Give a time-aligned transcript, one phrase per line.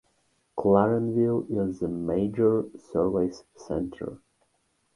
[0.57, 4.17] Clarenville is the major service centre.